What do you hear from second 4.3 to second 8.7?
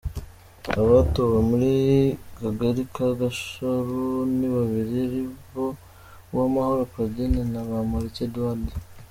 ni babiri aribo Uwamahoro Claudine na Bamporiki Edouard.